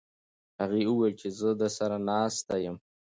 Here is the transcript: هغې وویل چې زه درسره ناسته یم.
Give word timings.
هغې 0.59 0.81
وویل 0.87 1.13
چې 1.21 1.27
زه 1.39 1.49
درسره 1.61 1.95
ناسته 2.09 2.55
یم. 2.65 2.77